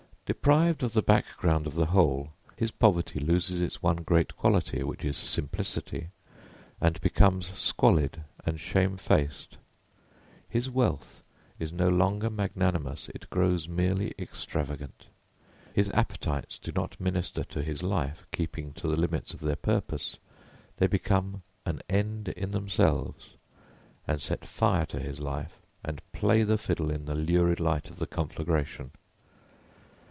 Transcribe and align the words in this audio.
Deprived 0.27 0.81
of 0.81 0.93
the 0.93 1.01
background 1.01 1.67
of 1.67 1.75
the 1.75 1.87
whole, 1.87 2.31
his 2.55 2.71
poverty 2.71 3.19
loses 3.19 3.59
its 3.59 3.83
one 3.83 3.97
great 3.97 4.33
quality, 4.37 4.81
which 4.81 5.03
is 5.03 5.17
simplicity, 5.17 6.07
and 6.79 7.01
becomes 7.01 7.49
squalid 7.51 8.23
and 8.45 8.57
shamefaced. 8.57 9.57
His 10.47 10.69
wealth 10.69 11.21
is 11.59 11.73
no 11.73 11.89
longer 11.89 12.29
magnanimous; 12.29 13.09
it 13.13 13.29
grows 13.29 13.67
merely 13.67 14.13
extravagant. 14.17 15.07
His 15.73 15.89
appetites 15.89 16.57
do 16.57 16.71
not 16.71 16.97
minister 16.97 17.43
to 17.43 17.61
his 17.61 17.83
life, 17.83 18.25
keeping 18.31 18.71
to 18.75 18.87
the 18.87 18.95
limits 18.97 19.33
of 19.33 19.41
their 19.41 19.57
purpose; 19.57 20.15
they 20.77 20.87
become 20.87 21.43
an 21.65 21.81
end 21.89 22.29
in 22.29 22.51
themselves 22.51 23.31
and 24.07 24.21
set 24.21 24.45
fire 24.45 24.85
to 24.85 24.99
his 25.01 25.19
life 25.19 25.59
and 25.83 26.01
play 26.13 26.43
the 26.43 26.57
fiddle 26.57 26.89
in 26.89 27.03
the 27.03 27.15
lurid 27.15 27.59
light 27.59 27.89
of 27.89 27.97
the 27.99 28.07
conflagration. 28.07 28.91